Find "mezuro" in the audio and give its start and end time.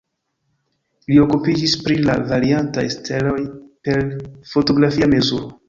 5.17-5.55